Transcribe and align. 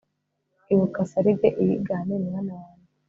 ibuka 0.73 0.99
sarigue, 1.11 1.49
iyigane, 1.61 2.13
mwana 2.25 2.53
wanjye 2.59 2.87